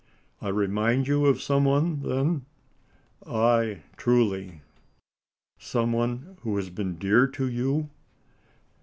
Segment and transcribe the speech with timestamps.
[0.41, 2.45] "I remind you of some one, then?"
[3.23, 4.61] "Ay truly."
[5.59, 7.91] "Some one who has been dear to you?"